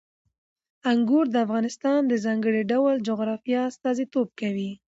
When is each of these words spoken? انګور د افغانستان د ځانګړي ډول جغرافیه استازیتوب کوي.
انګور 0.91 1.25
د 1.31 1.35
افغانستان 1.45 1.99
د 2.07 2.13
ځانګړي 2.25 2.61
ډول 2.71 2.95
جغرافیه 3.07 3.61
استازیتوب 3.69 4.27
کوي. 4.39 4.71